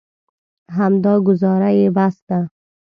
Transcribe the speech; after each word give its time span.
همدا 0.77 1.13
ګوزاره 1.27 1.69
یې 1.79 1.87
بس 1.95 2.15
ده. 2.29 2.39